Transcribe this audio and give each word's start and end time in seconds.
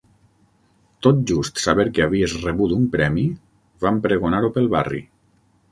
Tot 1.07 1.19
just 1.33 1.61
saber 1.65 1.85
que 1.97 2.05
havies 2.07 2.33
rebut 2.47 2.75
un 2.81 2.89
premi 2.97 3.27
van 3.87 4.03
pregonar-ho 4.09 4.53
pel 4.59 4.73
barri. 4.77 5.07